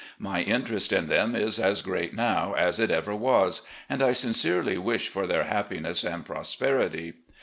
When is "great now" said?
1.83-2.53